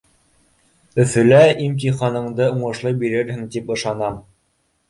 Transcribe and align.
Өфөлә 1.03 1.41
лә 1.43 1.51
имтиханыңды 1.67 2.49
уңышлы 2.57 2.95
бирерһең 3.05 3.47
тип 3.57 3.71
ышанам. 3.77 4.19